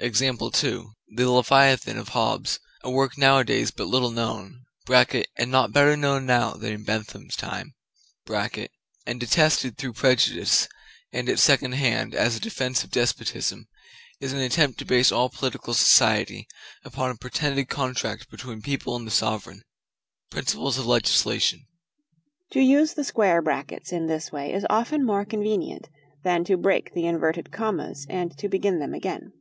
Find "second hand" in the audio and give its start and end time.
11.40-12.14